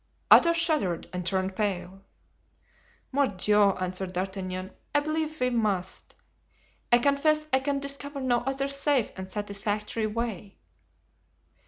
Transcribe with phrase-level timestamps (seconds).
[0.33, 2.01] Athos shuddered and turned pale.
[3.11, 6.15] "Mordioux!" answered D'Artagnan, "I believe we must.
[6.91, 10.57] I confess I can discover no other safe and satisfactory way."